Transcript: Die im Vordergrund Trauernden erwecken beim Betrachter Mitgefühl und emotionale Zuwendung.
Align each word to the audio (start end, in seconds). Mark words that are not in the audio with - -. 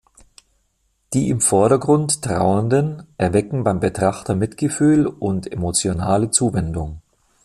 Die 1.13 1.29
im 1.29 1.41
Vordergrund 1.41 2.23
Trauernden 2.23 3.03
erwecken 3.19 3.63
beim 3.63 3.79
Betrachter 3.79 4.33
Mitgefühl 4.33 5.05
und 5.05 5.51
emotionale 5.51 6.31
Zuwendung. 6.31 7.01